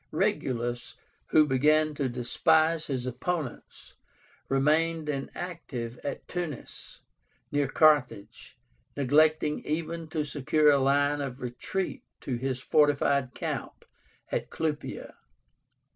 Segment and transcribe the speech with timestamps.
[0.09, 0.95] Regulus,
[1.27, 3.93] who began to despise his opponents,
[4.49, 7.01] remained inactive at Tunis,
[7.51, 8.57] near Carthage,
[8.97, 13.85] neglecting even to secure a line of retreat to his fortified camp
[14.31, 15.13] at Clupea.